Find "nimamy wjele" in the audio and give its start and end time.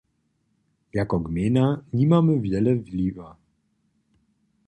1.97-2.71